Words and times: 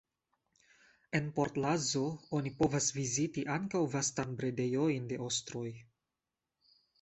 En 1.17 1.27
Port 1.39 1.59
Lazo 1.65 2.01
oni 2.37 2.53
povas 2.61 2.87
viziti 2.95 3.43
ankaŭ 3.57 3.83
vastan 3.97 4.35
bredejon 4.41 5.07
de 5.13 5.21
ostroj. 5.29 5.69